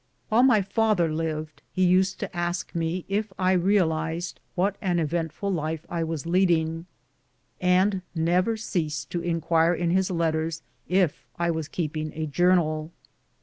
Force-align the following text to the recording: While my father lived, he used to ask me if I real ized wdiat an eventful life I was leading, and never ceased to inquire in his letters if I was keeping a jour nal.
While 0.29 0.41
my 0.41 0.63
father 0.63 1.13
lived, 1.13 1.61
he 1.71 1.85
used 1.85 2.19
to 2.21 2.35
ask 2.35 2.73
me 2.73 3.05
if 3.07 3.31
I 3.37 3.51
real 3.51 3.93
ized 3.93 4.39
wdiat 4.57 4.73
an 4.81 4.97
eventful 4.97 5.51
life 5.53 5.85
I 5.89 6.03
was 6.03 6.25
leading, 6.25 6.87
and 7.61 8.01
never 8.15 8.57
ceased 8.57 9.11
to 9.11 9.21
inquire 9.21 9.75
in 9.75 9.91
his 9.91 10.09
letters 10.09 10.63
if 10.87 11.27
I 11.37 11.51
was 11.51 11.67
keeping 11.67 12.11
a 12.15 12.25
jour 12.25 12.55
nal. 12.55 12.91